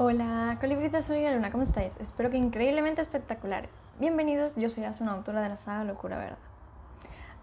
Hola, 0.00 0.58
colibritas, 0.60 1.06
soy 1.06 1.28
Luna, 1.28 1.50
¿cómo 1.50 1.64
estáis? 1.64 1.92
Espero 1.98 2.30
que 2.30 2.36
increíblemente 2.36 3.02
espectaculares. 3.02 3.68
Bienvenidos, 3.98 4.52
yo 4.54 4.70
soy 4.70 4.84
Asuna, 4.84 5.10
autora 5.10 5.42
de 5.42 5.48
la 5.48 5.56
saga 5.56 5.82
Locura 5.82 6.16
Verdad. 6.18 6.38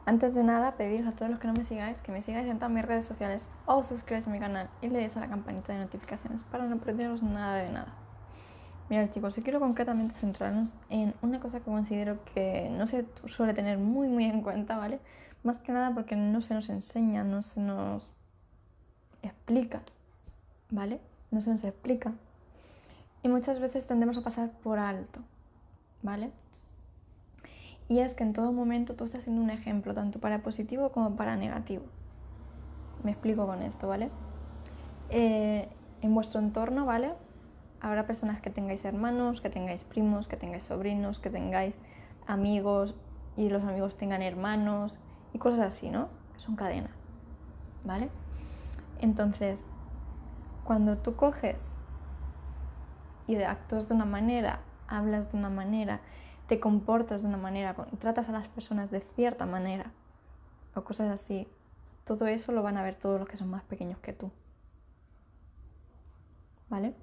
Antes 0.06 0.34
de 0.34 0.42
nada, 0.42 0.72
pediros 0.78 1.06
a 1.06 1.12
todos 1.12 1.30
los 1.30 1.42
que 1.42 1.48
no 1.48 1.54
me 1.54 1.66
sigáis 1.66 1.98
que 1.98 2.14
me 2.14 2.22
sigáis 2.22 2.48
en 2.48 2.58
todas 2.58 2.72
mis 2.72 2.86
redes 2.86 3.04
sociales 3.04 3.50
o 3.66 3.84
suscribáis 3.84 4.26
a 4.28 4.30
mi 4.30 4.40
canal 4.40 4.70
y 4.82 4.88
le 4.88 5.00
deis 5.00 5.18
a 5.18 5.20
la 5.20 5.28
campanita 5.28 5.74
de 5.74 5.80
notificaciones 5.80 6.46
para 6.46 6.64
no 6.64 6.78
perderos 6.78 7.22
nada 7.22 7.56
de 7.56 7.70
nada. 7.74 7.94
Mirad 8.90 9.10
chicos, 9.10 9.36
yo 9.36 9.44
quiero 9.44 9.60
concretamente 9.60 10.16
centrarnos 10.16 10.76
en 10.90 11.14
una 11.22 11.42
cosa 11.42 11.60
que 11.60 11.66
considero 11.66 12.24
que 12.34 12.70
no 12.72 12.88
se 12.88 13.06
suele 13.26 13.54
tener 13.54 13.80
muy 13.80 14.08
muy 14.08 14.24
en 14.24 14.42
cuenta, 14.42 14.78
¿vale? 14.78 15.02
Más 15.44 15.60
que 15.60 15.74
nada 15.74 15.94
porque 15.94 16.16
no 16.16 16.40
se 16.40 16.54
nos 16.54 16.70
enseña, 16.70 17.26
no 17.26 17.42
se 17.42 17.60
nos 17.60 18.14
explica, 19.24 19.82
¿vale? 20.72 21.02
No 21.32 21.42
se 21.42 21.50
nos 21.50 21.62
explica 21.66 22.14
y 23.26 23.28
muchas 23.28 23.60
veces 23.60 23.88
tendemos 23.88 24.20
a 24.20 24.22
pasar 24.22 24.52
por 24.52 24.78
alto, 24.78 25.20
¿vale? 26.04 26.30
Y 27.88 27.98
es 27.98 28.14
que 28.14 28.22
en 28.22 28.34
todo 28.34 28.52
momento 28.52 28.94
tú 28.94 29.04
estás 29.04 29.24
siendo 29.24 29.42
un 29.42 29.50
ejemplo, 29.50 29.96
tanto 29.96 30.20
para 30.20 30.44
positivo 30.44 30.92
como 30.92 31.16
para 31.16 31.36
negativo. 31.36 31.86
Me 33.04 33.10
explico 33.10 33.48
con 33.48 33.64
esto, 33.64 33.88
¿vale? 33.88 34.12
Eh, 35.10 35.68
en 36.04 36.14
vuestro 36.14 36.40
entorno, 36.40 36.86
¿vale? 36.86 37.14
Habrá 37.82 38.06
personas 38.06 38.42
que 38.42 38.52
tengáis 38.52 38.86
hermanos, 38.86 39.42
que 39.42 39.50
tengáis 39.50 39.84
primos, 39.84 40.28
que 40.28 40.38
tengáis 40.38 40.66
sobrinos, 40.66 41.18
que 41.18 41.32
tengáis 41.32 41.80
amigos 42.28 42.94
y 43.36 43.50
los 43.50 43.64
amigos 43.64 43.98
tengan 43.98 44.22
hermanos 44.22 45.00
y 45.34 45.40
cosas 45.40 45.62
así, 45.62 45.90
¿no? 45.90 46.10
Son 46.38 46.56
cadenas, 46.56 46.94
¿vale? 47.86 48.10
Entonces, 49.02 49.66
cuando 50.64 51.00
tú 51.00 51.16
coges 51.16 51.72
y 53.28 53.36
actúas 53.42 53.88
de 53.88 53.96
una 53.96 54.06
manera, 54.06 54.60
hablas 54.88 55.32
de 55.32 55.38
una 55.38 55.50
manera, 55.50 56.02
te 56.48 56.60
comportas 56.60 57.22
de 57.22 57.28
una 57.28 57.38
manera, 57.38 57.76
tratas 58.00 58.30
a 58.30 58.32
las 58.32 58.48
personas 58.48 58.92
de 58.92 59.02
cierta 59.02 59.46
manera 59.46 59.92
o 60.76 60.84
cosas 60.84 61.10
así, 61.10 61.48
todo 62.06 62.28
eso 62.28 62.52
lo 62.52 62.62
van 62.62 62.78
a 62.78 62.84
ver 62.84 62.96
todos 62.96 63.20
los 63.20 63.28
que 63.28 63.38
son 63.38 63.50
más 63.50 63.64
pequeños 63.64 63.98
que 64.00 64.14
tú. 64.14 64.32
¿Vale? 66.70 66.94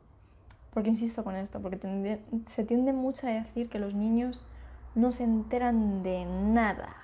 Porque 0.73 0.91
insisto 0.91 1.25
con 1.25 1.37
esto, 1.37 1.61
porque 1.61 2.21
se 2.49 2.65
tiende 2.65 2.93
mucho 2.93 3.27
a 3.27 3.31
decir 3.31 3.69
que 3.69 3.79
los 3.79 3.95
niños 3.95 4.47
no 4.95 5.13
se 5.13 5.25
enteran 5.25 6.03
de 6.03 6.25
nada, 6.25 6.95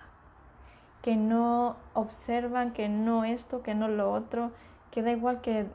que 1.03 1.17
no 1.17 1.77
observan, 1.95 2.73
que 2.73 2.89
no 2.89 3.25
esto, 3.25 3.63
que 3.63 3.75
no 3.75 3.89
lo 3.89 4.13
otro, 4.13 4.53
que 4.91 5.03
da 5.03 5.11
igual 5.11 5.41
que 5.41 5.67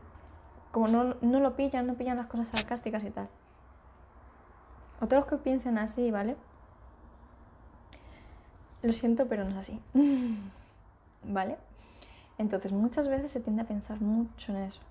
como 0.74 0.88
no, 0.88 1.18
no 1.22 1.40
lo 1.40 1.56
pillan, 1.56 1.86
no 1.86 1.94
pillan 1.94 2.18
las 2.18 2.26
cosas 2.26 2.48
sarcásticas 2.48 3.04
y 3.04 3.12
tal. 3.12 3.30
Otros 5.00 5.28
que 5.28 5.38
piensen 5.38 5.78
así, 5.78 6.10
¿vale? 6.10 6.36
Lo 8.82 8.92
siento, 8.92 9.28
pero 9.28 9.44
no 9.44 9.52
es 9.52 9.58
así. 9.58 9.80
¿Vale? 11.24 11.60
Entonces 12.40 12.72
muchas 12.72 13.08
veces 13.08 13.32
se 13.32 13.40
tiende 13.40 13.62
a 13.62 13.68
pensar 13.68 14.02
mucho 14.02 14.52
en 14.52 14.64
eso. 14.64 14.82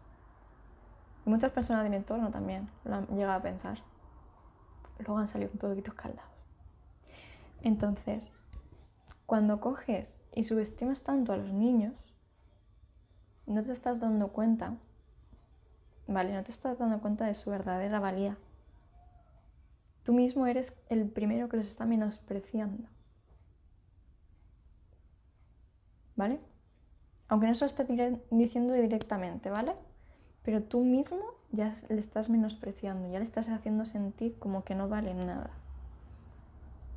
Y 1.27 1.31
muchas 1.31 1.51
personas 1.51 1.83
de 1.83 1.91
mi 1.91 1.97
entorno 1.97 2.31
también 2.31 2.69
lo 2.85 2.95
han 2.95 3.07
llegado 3.09 3.41
a 3.41 3.43
pensar. 3.43 3.79
Luego 5.01 5.19
han 5.19 5.27
salido 5.27 5.51
un 5.53 5.59
poquito 5.59 5.91
escaldados. 5.91 6.31
Entonces, 7.63 8.31
cuando 9.27 9.61
coges 9.61 10.17
y 10.33 10.45
subestimas 10.45 11.03
tanto 11.03 11.33
a 11.33 11.39
los 11.39 11.53
niños, 11.53 11.95
no 13.47 13.65
te 13.65 13.73
estás 13.73 13.99
dando 13.99 14.29
cuenta 14.29 14.77
¿vale? 16.13 16.33
No 16.33 16.43
te 16.43 16.51
estás 16.51 16.79
dando 16.79 17.01
cuenta 17.01 17.27
de 17.27 17.35
su 17.35 17.51
verdadera 17.51 18.01
valía. 18.01 18.37
Tú 20.03 20.13
mismo 20.13 20.47
eres 20.47 20.75
el 20.89 21.09
primero 21.09 21.49
que 21.49 21.57
los 21.57 21.67
está 21.67 21.85
menospreciando. 21.85 22.89
¿Vale? 26.17 26.41
Aunque 27.29 27.47
no 27.47 27.55
se 27.55 27.65
lo 27.65 27.71
esté 27.71 28.21
diciendo 28.31 28.75
directamente, 28.75 29.51
¿vale? 29.51 29.75
Pero 30.43 30.63
tú 30.63 30.81
mismo 30.81 31.21
ya 31.53 31.75
le 31.89 32.01
estás 32.01 32.29
menospreciando, 32.29 33.11
ya 33.11 33.19
le 33.19 33.25
estás 33.25 33.49
haciendo 33.49 33.87
sentir 33.87 34.39
como 34.39 34.65
que 34.65 34.75
no 34.75 34.89
vale 34.89 35.15
nada. 35.15 35.51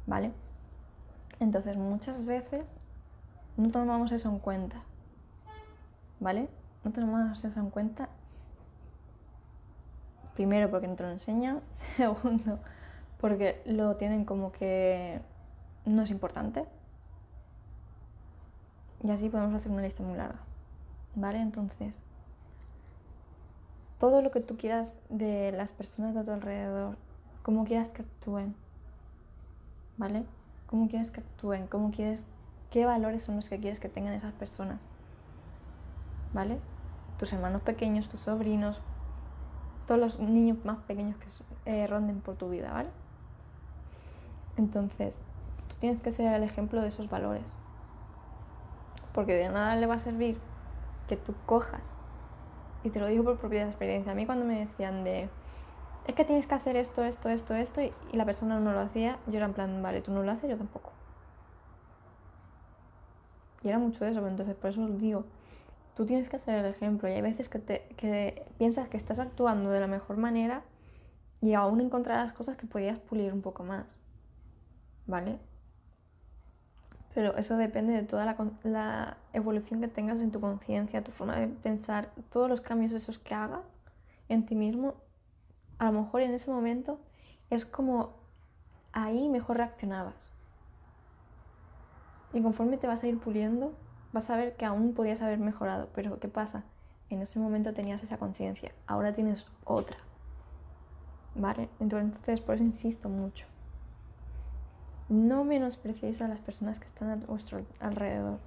¿Vale? 0.07 0.31
Entonces 1.39 1.77
muchas 1.77 2.25
veces 2.25 2.65
no 3.55 3.69
tomamos 3.69 4.11
eso 4.11 4.29
en 4.29 4.39
cuenta. 4.39 4.81
¿Vale? 6.19 6.49
No 6.83 6.91
tomamos 6.91 7.43
eso 7.43 7.59
en 7.59 7.69
cuenta 7.69 8.09
Primero 10.35 10.69
porque 10.69 10.87
no 10.87 10.95
te 10.95 11.03
lo 11.03 11.09
enseñan, 11.09 11.61
segundo 11.97 12.59
porque 13.19 13.61
lo 13.65 13.95
tienen 13.95 14.23
como 14.23 14.51
que 14.51 15.19
no 15.85 16.03
es 16.03 16.11
importante. 16.11 16.65
Y 19.01 19.09
así 19.09 19.29
podemos 19.29 19.55
hacer 19.55 19.71
una 19.71 19.81
lista 19.81 20.03
muy 20.03 20.15
larga. 20.15 20.39
¿Vale? 21.15 21.39
Entonces, 21.39 21.99
todo 23.99 24.21
lo 24.21 24.31
que 24.31 24.41
tú 24.41 24.57
quieras 24.57 24.93
de 25.09 25.51
las 25.53 25.71
personas 25.71 26.13
de 26.13 26.23
tu 26.23 26.31
alrededor, 26.31 26.97
cómo 27.41 27.65
quieras 27.65 27.91
que 27.91 28.01
actúen, 28.01 28.53
¿vale? 29.97 30.23
Cómo 30.67 30.89
quieres 30.89 31.09
que 31.09 31.21
actúen, 31.21 31.67
cómo 31.67 31.91
quieres, 31.91 32.21
qué 32.69 32.85
valores 32.85 33.23
son 33.23 33.37
los 33.37 33.47
que 33.47 33.59
quieres 33.59 33.79
que 33.79 33.87
tengan 33.87 34.13
esas 34.13 34.33
personas, 34.33 34.81
¿vale? 36.33 36.59
Tus 37.17 37.31
hermanos 37.31 37.61
pequeños, 37.61 38.09
tus 38.09 38.19
sobrinos, 38.19 38.81
todos 39.85 39.99
los 39.99 40.19
niños 40.19 40.57
más 40.65 40.77
pequeños 40.79 41.15
que 41.17 41.27
eh, 41.65 41.87
ronden 41.87 42.21
por 42.21 42.35
tu 42.35 42.49
vida, 42.49 42.71
¿vale? 42.71 42.89
Entonces, 44.57 45.19
tú 45.69 45.75
tienes 45.79 46.01
que 46.01 46.11
ser 46.11 46.33
el 46.33 46.43
ejemplo 46.43 46.81
de 46.81 46.87
esos 46.87 47.09
valores. 47.09 47.45
Porque 49.13 49.33
de 49.33 49.49
nada 49.49 49.75
le 49.75 49.85
va 49.85 49.95
a 49.95 49.99
servir 49.99 50.37
que 51.07 51.17
tú 51.17 51.33
cojas. 51.45 51.95
Y 52.83 52.89
te 52.89 52.99
lo 52.99 53.07
digo 53.07 53.23
por 53.23 53.37
propia 53.37 53.65
experiencia. 53.65 54.11
A 54.11 54.15
mí 54.15 54.25
cuando 54.25 54.45
me 54.45 54.59
decían 54.59 55.03
de, 55.03 55.29
es 56.05 56.15
que 56.15 56.25
tienes 56.25 56.47
que 56.47 56.55
hacer 56.55 56.75
esto, 56.75 57.03
esto, 57.03 57.29
esto, 57.29 57.55
esto, 57.55 57.81
y, 57.81 57.93
y 58.11 58.17
la 58.17 58.25
persona 58.25 58.59
no 58.59 58.73
lo 58.73 58.79
hacía, 58.79 59.17
yo 59.27 59.37
era 59.37 59.45
en 59.45 59.53
plan, 59.53 59.81
vale, 59.81 60.01
tú 60.01 60.11
no 60.11 60.23
lo 60.23 60.31
haces, 60.31 60.49
yo 60.49 60.57
tampoco. 60.57 60.91
Y 63.63 63.69
era 63.69 63.79
mucho 63.79 64.05
eso, 64.05 64.25
entonces 64.27 64.55
por 64.55 64.69
eso 64.69 64.83
os 64.83 64.99
digo, 64.99 65.25
Tú 65.95 66.05
tienes 66.05 66.27
que 66.27 66.35
hacer 66.35 66.59
el 66.59 66.65
ejemplo 66.65 67.07
y 67.07 67.13
hay 67.13 67.21
veces 67.21 67.47
que, 67.47 67.59
te, 67.59 68.45
piensas 68.57 68.89
que 68.89 68.97
estás 68.97 69.17
actuando 69.17 69.69
de 69.69 69.79
la 69.79 69.87
mejor 69.87 70.17
manera 70.17 70.63
y 71.41 71.53
aún 71.53 71.79
encontrarás 71.79 72.33
cosas 72.33 72.57
que 72.57 72.67
podías 72.67 72.99
pulir 72.99 73.33
un 73.33 73.41
poco 73.41 73.63
más. 73.63 73.85
¿Vale? 75.07 75.39
Pero 77.13 77.37
eso 77.37 77.55
depende 77.55 77.93
de 77.93 78.03
toda 78.03 78.25
la, 78.25 78.35
la 78.63 79.17
evolución 79.31 79.79
que 79.79 79.87
tengas 79.87 80.21
en 80.21 80.31
tu 80.31 80.41
conciencia, 80.41 81.01
tu 81.01 81.11
forma 81.11 81.37
de 81.37 81.47
pensar, 81.47 82.11
todos 82.29 82.49
los 82.49 82.59
cambios 82.59 82.91
esos 82.91 83.19
que 83.19 83.33
hagas 83.33 83.63
en 84.27 84.45
ti 84.45 84.55
mismo. 84.55 84.95
A 85.77 85.85
lo 85.91 86.01
mejor 86.01 86.21
en 86.21 86.33
ese 86.33 86.51
momento 86.51 86.99
es 87.49 87.65
como 87.65 88.15
ahí 88.91 89.29
mejor 89.29 89.57
reaccionabas. 89.57 90.33
Y 92.33 92.41
conforme 92.41 92.75
te 92.75 92.87
vas 92.87 93.01
a 93.01 93.07
ir 93.07 93.17
puliendo, 93.17 93.73
vas 94.15 94.29
a 94.29 94.37
ver 94.37 94.55
que 94.55 94.63
aún 94.63 94.93
podías 94.93 95.21
haber 95.21 95.39
mejorado, 95.39 95.89
pero 95.93 96.21
¿qué 96.21 96.29
pasa? 96.29 96.63
En 97.09 97.21
ese 97.21 97.37
momento 97.37 97.73
tenías 97.73 98.01
esa 98.01 98.17
conciencia, 98.17 98.71
ahora 98.87 99.13
tienes 99.13 99.45
otra. 99.65 99.97
¿Vale? 101.35 101.67
Entonces, 101.81 102.39
por 102.39 102.55
eso 102.55 102.63
insisto 102.63 103.09
mucho. 103.09 103.45
No 105.09 105.43
menospreciéis 105.43 106.21
a 106.21 106.29
las 106.29 106.39
personas 106.39 106.79
que 106.79 106.85
están 106.85 107.09
a 107.09 107.17
vuestro 107.17 107.65
alrededor, 107.81 108.39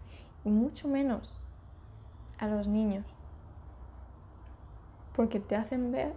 y 0.43 0.49
mucho 0.49 0.89
menos 0.89 1.35
a 2.39 2.47
los 2.47 2.67
niños, 2.67 3.05
porque 5.15 5.39
te 5.39 5.55
hacen 5.55 5.93
ver 5.93 6.15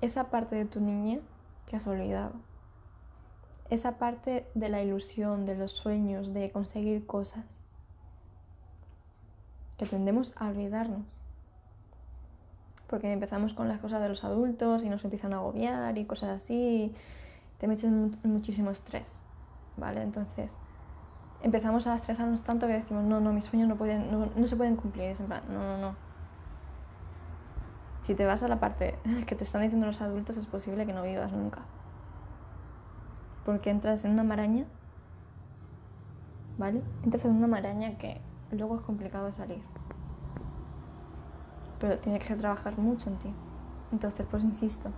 esa 0.00 0.30
parte 0.30 0.56
de 0.56 0.64
tu 0.64 0.80
niña 0.80 1.20
que 1.66 1.76
has 1.76 1.86
olvidado. 1.86 2.32
Esa 3.70 3.98
parte 3.98 4.48
de 4.56 4.68
la 4.68 4.82
ilusión, 4.82 5.46
de 5.46 5.54
los 5.54 5.70
sueños, 5.70 6.34
de 6.34 6.50
conseguir 6.50 7.06
cosas 7.06 7.44
que 9.80 9.86
tendemos 9.86 10.34
a 10.36 10.48
olvidarnos. 10.48 11.06
Porque 12.86 13.10
empezamos 13.10 13.54
con 13.54 13.66
las 13.66 13.80
cosas 13.80 14.02
de 14.02 14.10
los 14.10 14.24
adultos 14.24 14.84
y 14.84 14.90
nos 14.90 15.02
empiezan 15.04 15.32
a 15.32 15.36
agobiar 15.36 15.96
y 15.96 16.04
cosas 16.04 16.42
así, 16.42 16.94
te 17.58 17.66
meten 17.66 18.14
muchísimo 18.22 18.70
estrés, 18.70 19.10
¿vale? 19.78 20.02
Entonces 20.02 20.52
empezamos 21.42 21.86
a 21.86 21.94
estresarnos 21.94 22.42
tanto 22.42 22.66
que 22.66 22.74
decimos, 22.74 23.04
no, 23.04 23.20
no, 23.20 23.32
mis 23.32 23.46
sueños 23.46 23.70
no, 23.70 23.76
pueden, 23.76 24.10
no, 24.10 24.46
se 24.46 24.54
pueden 24.54 24.76
cumplir. 24.76 25.04
Es 25.04 25.20
en 25.20 25.26
plan, 25.28 25.44
no, 25.48 25.60
no, 25.60 25.78
no. 25.78 25.96
Si 28.02 28.14
te 28.14 28.26
vas 28.26 28.42
a 28.42 28.48
la 28.48 28.60
parte 28.60 28.98
que 29.26 29.34
te 29.34 29.44
están 29.44 29.62
diciendo 29.62 29.86
los 29.86 30.02
adultos, 30.02 30.36
es 30.36 30.44
posible 30.44 30.84
que 30.84 30.92
no 30.92 31.02
vivas 31.04 31.32
nunca. 31.32 31.60
Porque 33.46 33.70
entras 33.70 34.04
en 34.04 34.10
una 34.10 34.24
maraña, 34.24 34.66
¿vale? 36.58 36.82
Entras 37.02 37.24
en 37.24 37.30
una 37.30 37.46
maraña 37.46 37.96
que 37.96 38.20
luego 38.52 38.76
es 38.76 38.82
complicado 38.82 39.30
salir. 39.32 39.62
Pero 41.78 41.98
tienes 41.98 42.24
que 42.26 42.34
trabajar 42.36 42.76
mucho 42.78 43.08
en 43.08 43.18
ti. 43.18 43.34
Entonces, 43.92 44.26
pues 44.30 44.44
insisto. 44.44 44.90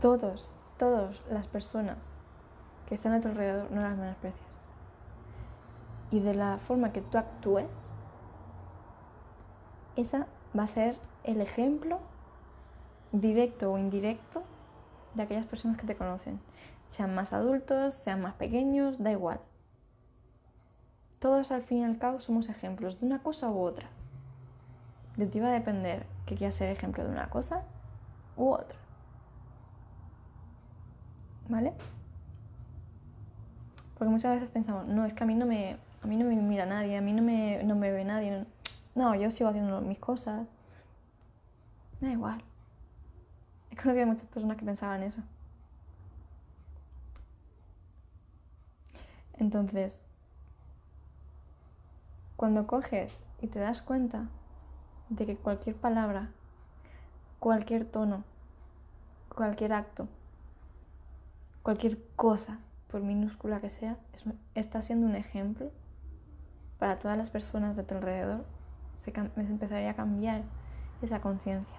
Todos, 0.00 0.52
todas 0.78 1.20
las 1.30 1.48
personas 1.48 1.96
que 2.86 2.94
están 2.94 3.12
a 3.14 3.20
tu 3.20 3.28
alrededor 3.28 3.70
no 3.70 3.80
las 3.80 3.96
menosprecias. 3.96 4.60
Y 6.10 6.20
de 6.20 6.34
la 6.34 6.58
forma 6.58 6.92
que 6.92 7.00
tú 7.00 7.18
actúes, 7.18 7.66
esa 9.96 10.26
va 10.56 10.64
a 10.64 10.66
ser 10.66 10.98
el 11.24 11.40
ejemplo 11.40 12.00
directo 13.12 13.72
o 13.72 13.78
indirecto 13.78 14.42
de 15.14 15.22
aquellas 15.22 15.46
personas 15.46 15.78
que 15.78 15.86
te 15.86 15.96
conocen. 15.96 16.40
Sean 16.90 17.14
más 17.14 17.32
adultos, 17.32 17.94
sean 17.94 18.20
más 18.20 18.34
pequeños, 18.34 19.02
da 19.02 19.10
igual. 19.10 19.40
Todos 21.24 21.52
al 21.52 21.62
fin 21.62 21.78
y 21.78 21.84
al 21.84 21.96
cabo 21.96 22.20
somos 22.20 22.50
ejemplos 22.50 23.00
de 23.00 23.06
una 23.06 23.22
cosa 23.22 23.48
u 23.48 23.58
otra. 23.58 23.88
De 25.16 25.26
ti 25.26 25.40
va 25.40 25.48
a 25.48 25.52
depender 25.52 26.04
que 26.26 26.34
quieras 26.34 26.54
ser 26.54 26.68
ejemplo 26.68 27.02
de 27.02 27.08
una 27.08 27.30
cosa 27.30 27.62
u 28.36 28.50
otra. 28.50 28.76
¿Vale? 31.48 31.72
Porque 33.96 34.10
muchas 34.10 34.34
veces 34.34 34.50
pensamos, 34.50 34.86
no, 34.86 35.06
es 35.06 35.14
que 35.14 35.24
a 35.24 35.26
mí 35.26 35.34
no 35.34 35.46
me, 35.46 35.78
a 36.02 36.06
mí 36.06 36.18
no 36.18 36.26
me 36.26 36.36
mira 36.36 36.66
nadie, 36.66 36.98
a 36.98 37.00
mí 37.00 37.14
no 37.14 37.22
me, 37.22 37.64
no 37.64 37.74
me 37.74 37.90
ve 37.90 38.04
nadie. 38.04 38.44
No, 38.94 39.14
yo 39.14 39.30
sigo 39.30 39.48
haciendo 39.48 39.80
mis 39.80 39.98
cosas. 39.98 40.46
Da 42.02 42.10
igual. 42.10 42.44
He 43.70 43.76
conocido 43.76 44.02
a 44.02 44.08
muchas 44.08 44.28
personas 44.28 44.58
que 44.58 44.66
pensaban 44.66 45.02
eso. 45.02 45.22
Entonces, 49.38 50.03
cuando 52.44 52.66
coges 52.66 53.22
y 53.40 53.46
te 53.46 53.58
das 53.58 53.80
cuenta 53.80 54.26
de 55.08 55.24
que 55.24 55.34
cualquier 55.34 55.76
palabra, 55.76 56.28
cualquier 57.38 57.86
tono, 57.86 58.22
cualquier 59.34 59.72
acto, 59.72 60.08
cualquier 61.62 61.98
cosa, 62.16 62.58
por 62.90 63.00
minúscula 63.00 63.62
que 63.62 63.70
sea, 63.70 63.96
está 64.54 64.82
siendo 64.82 65.06
un 65.06 65.16
ejemplo 65.16 65.70
para 66.78 66.98
todas 66.98 67.16
las 67.16 67.30
personas 67.30 67.76
de 67.76 67.82
tu 67.82 67.94
alrededor, 67.94 68.44
se 68.96 69.10
empezaría 69.36 69.92
a 69.92 69.96
cambiar 69.96 70.42
esa 71.00 71.22
conciencia. 71.22 71.78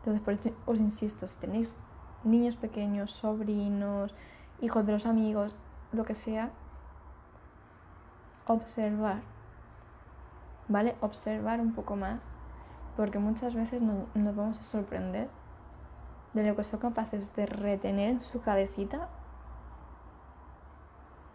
Entonces, 0.00 0.20
por 0.22 0.34
eso 0.34 0.50
os 0.66 0.80
insisto, 0.80 1.26
si 1.26 1.38
tenéis 1.38 1.76
niños 2.24 2.56
pequeños, 2.56 3.10
sobrinos, 3.10 4.14
hijos 4.60 4.84
de 4.84 4.92
los 4.92 5.06
amigos, 5.06 5.56
lo 5.92 6.04
que 6.04 6.14
sea, 6.14 6.50
observar, 8.46 9.22
¿vale? 10.68 10.96
Observar 11.00 11.60
un 11.60 11.72
poco 11.72 11.96
más, 11.96 12.20
porque 12.96 13.18
muchas 13.18 13.54
veces 13.54 13.80
nos, 13.82 14.06
vamos 14.14 14.58
a 14.58 14.62
sorprender 14.62 15.28
de 16.34 16.46
lo 16.46 16.56
que 16.56 16.64
son 16.64 16.80
capaces 16.80 17.34
de 17.34 17.46
retener 17.46 18.10
en 18.10 18.20
su 18.20 18.40
cabecita, 18.40 19.08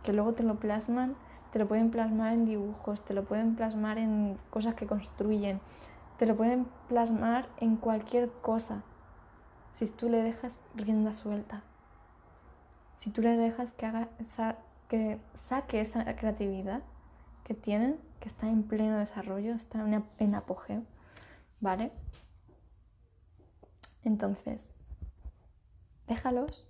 que 0.04 0.14
luego 0.14 0.34
te 0.34 0.44
lo 0.44 0.56
plasman, 0.56 1.16
te 1.52 1.60
lo 1.60 1.68
pueden 1.68 1.92
plasmar 1.92 2.34
en 2.34 2.46
dibujos, 2.46 3.04
te 3.04 3.14
lo 3.14 3.24
pueden 3.24 3.56
plasmar 3.56 3.98
en 3.98 4.38
cosas 4.50 4.76
que 4.76 4.88
construyen, 4.88 5.60
te 6.18 6.26
lo 6.26 6.36
pueden 6.36 6.68
plasmar 6.88 7.48
en 7.58 7.78
cualquier 7.78 8.30
cosa 8.42 8.84
si 9.72 9.88
tú 9.88 10.10
le 10.10 10.22
dejas 10.22 10.58
rienda 10.76 11.14
suelta. 11.14 11.64
Si 12.96 13.10
tú 13.10 13.22
le 13.22 13.36
dejas 13.36 13.74
que 13.74 13.86
haga 13.86 14.10
que 14.88 15.20
saque 15.48 15.82
esa 15.82 16.06
creatividad 16.16 16.82
que 17.44 17.54
tienen, 17.54 17.98
que 18.20 18.28
está 18.28 18.48
en 18.48 18.64
pleno 18.64 18.98
desarrollo, 18.98 19.54
está 19.54 19.86
en 20.20 20.36
apogeo, 20.36 20.84
¿vale? 21.60 21.92
Entonces, 24.04 24.74
déjalos 26.08 26.68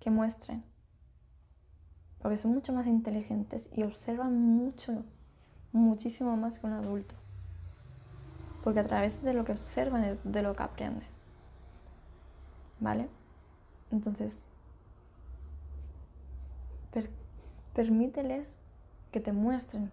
que 0.00 0.10
muestren, 0.10 0.64
porque 2.20 2.36
son 2.36 2.52
mucho 2.52 2.72
más 2.72 2.86
inteligentes 2.86 3.62
y 3.72 3.82
observan 3.82 4.38
mucho, 4.38 5.04
muchísimo 5.72 6.36
más 6.36 6.58
que 6.58 6.66
un 6.66 6.72
adulto 6.72 7.14
porque 8.66 8.80
a 8.80 8.84
través 8.84 9.22
de 9.22 9.32
lo 9.32 9.44
que 9.44 9.52
observan 9.52 10.02
es 10.02 10.18
de 10.24 10.42
lo 10.42 10.56
que 10.56 10.64
aprenden. 10.64 11.06
¿Vale? 12.80 13.08
Entonces, 13.92 14.42
permíteles 17.74 18.56
que 19.12 19.20
te 19.20 19.32
muestren. 19.32 19.90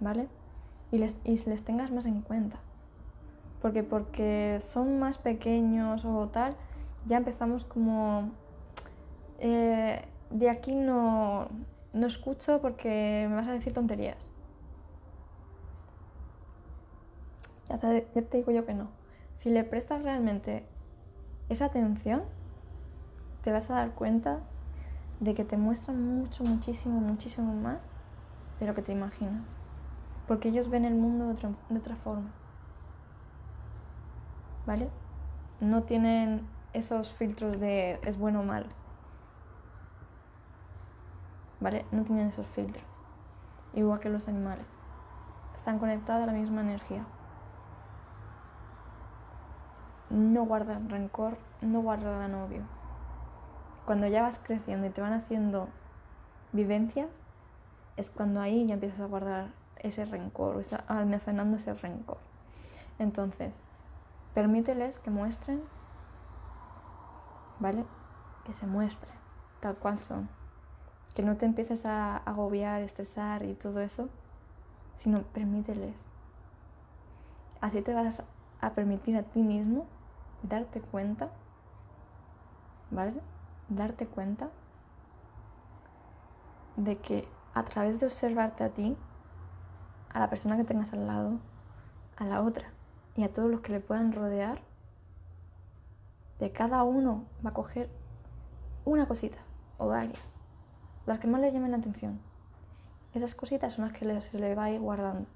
¿Vale? 0.00 0.28
Y 0.90 0.98
les, 0.98 1.14
y 1.24 1.36
les 1.38 1.62
tengas 1.64 1.90
más 1.90 2.06
en 2.06 2.22
cuenta. 2.22 2.58
Porque 3.60 3.82
porque 3.82 4.60
son 4.62 4.98
más 4.98 5.18
pequeños 5.18 6.04
o 6.04 6.28
tal, 6.28 6.56
ya 7.06 7.18
empezamos 7.18 7.64
como... 7.64 8.30
Eh, 9.38 10.04
de 10.30 10.50
aquí 10.50 10.74
no, 10.74 11.48
no 11.92 12.06
escucho 12.06 12.60
porque 12.60 13.26
me 13.28 13.36
vas 13.36 13.48
a 13.48 13.52
decir 13.52 13.72
tonterías. 13.72 14.30
ya 17.78 18.22
te, 18.22 18.36
digo 18.36 18.50
yo 18.50 18.66
que 18.66 18.74
no. 18.74 18.88
Si 19.34 19.50
le 19.50 19.64
prestas 19.64 20.02
realmente 20.02 20.64
esa 21.48 21.66
atención, 21.66 22.22
te 23.42 23.52
vas 23.52 23.70
a 23.70 23.74
dar 23.74 23.92
cuenta 23.92 24.40
de 25.20 25.34
que 25.34 25.44
te 25.44 25.56
muestran 25.56 26.02
mucho, 26.02 26.44
muchísimo, 26.44 27.00
muchísimo 27.00 27.54
más 27.54 27.80
de 28.58 28.66
lo 28.66 28.74
que 28.74 28.82
te 28.82 28.92
imaginas. 28.92 29.54
Porque 30.26 30.48
ellos 30.48 30.68
ven 30.68 30.84
el 30.84 30.94
mundo 30.94 31.26
de 31.26 31.32
otra, 31.32 31.50
de 31.68 31.78
otra 31.78 31.96
forma. 31.96 32.30
¿Vale? 34.66 34.88
No 35.60 35.82
tienen 35.82 36.46
esos 36.72 37.12
filtros 37.12 37.60
de 37.60 38.00
es 38.02 38.18
bueno 38.18 38.40
o 38.40 38.44
malo. 38.44 38.66
¿Vale? 41.60 41.84
No 41.92 42.04
tienen 42.04 42.28
esos 42.28 42.46
filtros. 42.48 42.84
Igual 43.74 44.00
que 44.00 44.08
los 44.08 44.28
animales. 44.28 44.66
Están 45.54 45.78
conectados 45.78 46.22
a 46.22 46.26
la 46.26 46.32
misma 46.32 46.62
energía 46.62 47.04
no 50.10 50.44
guardan 50.44 50.88
rencor, 50.90 51.38
no 51.62 51.80
guardan 51.82 52.34
odio. 52.34 52.62
Cuando 53.90 54.06
ya 54.06 54.22
vas 54.22 54.38
creciendo 54.38 54.86
y 54.86 54.90
te 54.90 55.00
van 55.00 55.14
haciendo 55.14 55.66
vivencias, 56.52 57.10
es 57.96 58.08
cuando 58.08 58.40
ahí 58.40 58.64
ya 58.64 58.74
empiezas 58.74 59.00
a 59.00 59.06
guardar 59.06 59.48
ese 59.78 60.04
rencor, 60.04 60.54
o 60.54 60.60
está 60.60 60.84
almacenando 60.86 61.56
ese 61.56 61.74
rencor. 61.74 62.18
Entonces, 63.00 63.52
permíteles 64.32 65.00
que 65.00 65.10
muestren, 65.10 65.64
¿vale? 67.58 67.84
Que 68.44 68.52
se 68.52 68.64
muestren 68.64 69.12
tal 69.58 69.74
cual 69.74 69.98
son. 69.98 70.28
Que 71.16 71.24
no 71.24 71.36
te 71.36 71.46
empieces 71.46 71.84
a 71.84 72.18
agobiar, 72.18 72.82
estresar 72.82 73.42
y 73.42 73.54
todo 73.54 73.80
eso, 73.80 74.08
sino 74.94 75.22
permíteles. 75.22 75.96
Así 77.60 77.82
te 77.82 77.92
vas 77.92 78.22
a 78.60 78.70
permitir 78.70 79.16
a 79.16 79.24
ti 79.24 79.42
mismo 79.42 79.84
darte 80.44 80.80
cuenta, 80.80 81.30
¿vale? 82.92 83.20
Darte 83.70 84.06
cuenta 84.06 84.50
de 86.76 86.96
que 86.96 87.28
a 87.54 87.62
través 87.64 88.00
de 88.00 88.06
observarte 88.06 88.64
a 88.64 88.70
ti, 88.70 88.96
a 90.12 90.18
la 90.18 90.28
persona 90.28 90.56
que 90.56 90.64
tengas 90.64 90.92
al 90.92 91.06
lado, 91.06 91.38
a 92.16 92.24
la 92.24 92.42
otra 92.42 92.72
y 93.16 93.22
a 93.22 93.32
todos 93.32 93.48
los 93.48 93.60
que 93.60 93.70
le 93.72 93.80
puedan 93.80 94.12
rodear, 94.12 94.60
de 96.40 96.50
cada 96.50 96.82
uno 96.82 97.26
va 97.44 97.50
a 97.50 97.54
coger 97.54 97.90
una 98.84 99.06
cosita 99.06 99.38
o 99.78 99.86
varias, 99.86 100.18
las 101.06 101.20
que 101.20 101.28
más 101.28 101.40
le 101.40 101.52
llamen 101.52 101.70
la 101.70 101.76
atención. 101.76 102.20
Esas 103.14 103.36
cositas 103.36 103.74
son 103.74 103.84
las 103.84 103.94
que 103.96 104.20
se 104.20 104.38
le 104.38 104.54
va 104.56 104.64
a 104.64 104.70
ir 104.72 104.80
guardando 104.80 105.28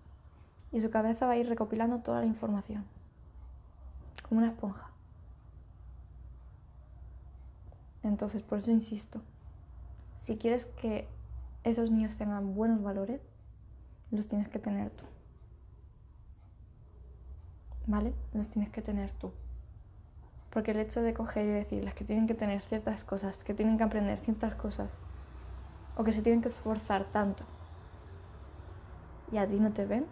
y 0.72 0.80
su 0.80 0.90
cabeza 0.90 1.26
va 1.26 1.32
a 1.32 1.36
ir 1.36 1.48
recopilando 1.48 2.00
toda 2.00 2.18
la 2.18 2.26
información, 2.26 2.84
como 4.28 4.40
una 4.40 4.50
esponja. 4.50 4.93
Entonces, 8.04 8.42
por 8.42 8.58
eso 8.58 8.70
insisto, 8.70 9.22
si 10.18 10.36
quieres 10.36 10.66
que 10.66 11.08
esos 11.64 11.90
niños 11.90 12.16
tengan 12.18 12.54
buenos 12.54 12.82
valores, 12.82 13.20
los 14.10 14.28
tienes 14.28 14.48
que 14.48 14.58
tener 14.58 14.90
tú. 14.90 15.04
¿Vale? 17.86 18.14
Los 18.34 18.48
tienes 18.48 18.70
que 18.70 18.82
tener 18.82 19.10
tú. 19.12 19.32
Porque 20.50 20.72
el 20.72 20.80
hecho 20.80 21.02
de 21.02 21.14
coger 21.14 21.46
y 21.46 21.50
decirles 21.50 21.94
que 21.94 22.04
tienen 22.04 22.26
que 22.26 22.34
tener 22.34 22.60
ciertas 22.60 23.04
cosas, 23.04 23.42
que 23.42 23.54
tienen 23.54 23.78
que 23.78 23.84
aprender 23.84 24.18
ciertas 24.18 24.54
cosas, 24.54 24.90
o 25.96 26.04
que 26.04 26.12
se 26.12 26.22
tienen 26.22 26.42
que 26.42 26.48
esforzar 26.48 27.04
tanto, 27.06 27.44
y 29.32 29.38
a 29.38 29.48
ti 29.48 29.58
no 29.58 29.72
te 29.72 29.86
ven, 29.86 30.06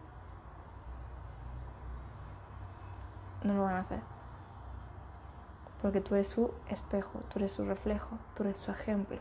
no 3.44 3.54
lo 3.54 3.62
van 3.62 3.74
a 3.74 3.80
hacer 3.80 4.11
porque 5.82 6.00
tú 6.00 6.14
eres 6.14 6.28
su 6.28 6.52
espejo, 6.68 7.20
tú 7.28 7.40
eres 7.40 7.52
su 7.52 7.64
reflejo, 7.64 8.16
tú 8.34 8.44
eres 8.44 8.56
su 8.58 8.70
ejemplo. 8.70 9.18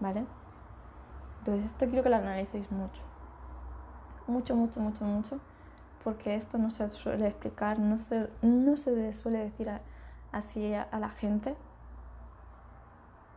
¿Vale? 0.00 0.24
Entonces 1.40 1.66
esto 1.66 1.86
quiero 1.86 2.02
que 2.04 2.10
lo 2.10 2.16
analicéis 2.16 2.70
mucho. 2.70 3.02
Mucho, 4.28 4.54
mucho, 4.56 4.80
mucho, 4.80 5.04
mucho. 5.04 5.40
porque 6.04 6.36
esto 6.36 6.58
no 6.58 6.70
se 6.70 6.88
suele 6.90 7.26
explicar, 7.28 7.78
no 7.80 7.98
se, 7.98 8.30
no 8.42 8.76
se 8.76 8.92
le 8.92 9.14
suele 9.14 9.38
decir 9.40 9.68
así 10.32 10.72
a, 10.74 10.82
a 10.82 11.00
la 11.00 11.10
gente. 11.10 11.56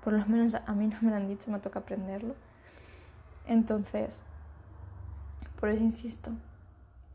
Por 0.03 0.13
lo 0.13 0.25
menos 0.27 0.55
a 0.55 0.73
mí 0.73 0.87
no 0.87 0.97
me 1.01 1.09
lo 1.09 1.17
han 1.17 1.27
dicho, 1.27 1.51
me 1.51 1.59
toca 1.59 1.79
aprenderlo. 1.79 2.35
Entonces, 3.45 4.19
por 5.59 5.69
eso 5.69 5.83
insisto, 5.83 6.31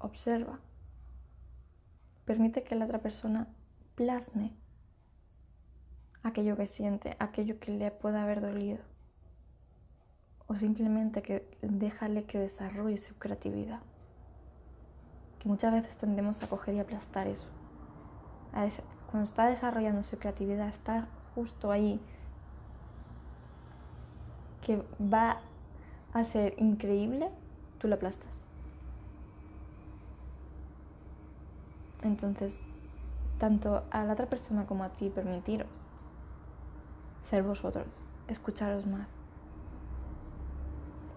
observa. 0.01 0.59
Permite 2.25 2.63
que 2.63 2.75
la 2.75 2.87
otra 2.87 3.01
persona 3.01 3.49
plasme 3.95 4.53
aquello 6.23 6.57
que 6.57 6.67
siente, 6.67 7.17
aquello 7.19 7.61
que 7.61 7.71
le 7.71 7.91
pueda 7.91 8.23
haber 8.23 8.41
dolido. 8.41 8.79
O 10.47 10.57
simplemente 10.57 11.23
que 11.23 11.47
déjale 11.63 12.25
que 12.25 12.39
desarrolle 12.39 12.99
su 12.99 13.15
creatividad. 13.17 13.81
Que 15.39 15.49
muchas 15.49 15.73
veces 15.73 15.97
tendemos 15.97 16.43
a 16.43 16.49
coger 16.49 16.75
y 16.75 16.81
aplastar 16.81 17.27
eso. 17.27 17.47
Cuando 19.11 19.25
está 19.25 19.47
desarrollando 19.47 20.03
su 20.03 20.19
creatividad, 20.19 20.69
está 20.69 21.09
justo 21.35 21.71
ahí, 21.71 22.01
que 24.63 24.83
va 25.01 25.41
a 26.13 26.25
ser 26.25 26.55
increíble, 26.59 27.31
tú 27.79 27.89
lo 27.89 27.97
aplastas. 27.97 28.44
Entonces, 32.05 32.55
tanto 33.39 33.83
a 33.91 34.05
la 34.05 34.13
otra 34.13 34.27
persona 34.27 34.67
como 34.67 34.85
a 34.85 34.91
ti, 34.91 35.11
permitiros 35.11 35.69
ser 37.23 37.43
vosotros, 37.43 37.87
escucharos 38.29 38.87
más. 38.87 39.09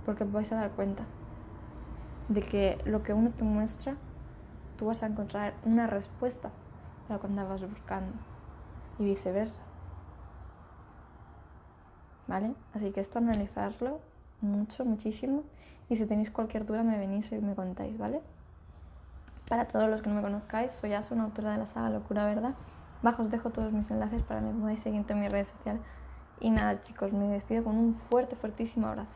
Porque 0.05 0.23
vais 0.23 0.51
a 0.51 0.55
dar 0.55 0.71
cuenta 0.71 1.03
de 2.29 2.41
que 2.41 2.79
lo 2.85 3.03
que 3.03 3.13
uno 3.13 3.31
te 3.31 3.43
muestra, 3.43 3.95
tú 4.77 4.85
vas 4.85 5.03
a 5.03 5.07
encontrar 5.07 5.53
una 5.65 5.87
respuesta 5.87 6.49
para 7.07 7.19
cuando 7.19 7.47
vas 7.47 7.69
buscando 7.69 8.13
y 8.99 9.05
viceversa. 9.05 9.61
¿Vale? 12.27 12.53
Así 12.73 12.91
que 12.91 13.01
esto 13.01 13.19
analizarlo 13.19 13.99
mucho, 14.41 14.85
muchísimo. 14.85 15.43
Y 15.89 15.95
si 15.95 16.05
tenéis 16.05 16.31
cualquier 16.31 16.65
duda 16.65 16.83
me 16.83 16.97
venís 16.97 17.31
y 17.31 17.37
me 17.39 17.55
contáis, 17.55 17.97
¿vale? 17.97 18.21
Para 19.47 19.65
todos 19.65 19.89
los 19.89 20.01
que 20.01 20.09
no 20.09 20.15
me 20.15 20.21
conozcáis, 20.21 20.73
soy 20.73 20.93
Asu, 20.93 21.13
una 21.13 21.23
autora 21.23 21.53
de 21.53 21.59
la 21.59 21.67
saga 21.67 21.89
Locura 21.89 22.25
Verdad. 22.25 22.53
Bajo 23.01 23.23
os 23.23 23.31
dejo 23.31 23.49
todos 23.49 23.71
mis 23.71 23.89
enlaces 23.91 24.23
para 24.23 24.41
que 24.41 24.47
me 24.47 24.59
podáis 24.59 24.79
seguir 24.81 25.05
en 25.07 25.19
mis 25.19 25.31
redes 25.31 25.47
sociales. 25.47 25.81
Y 26.39 26.49
nada 26.49 26.81
chicos, 26.81 27.13
me 27.13 27.27
despido 27.27 27.63
con 27.63 27.77
un 27.77 27.95
fuerte, 28.09 28.35
fuertísimo 28.35 28.87
abrazo. 28.87 29.11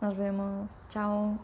Nos 0.00 0.16
vemos. 0.16 0.68
Chao. 0.88 1.38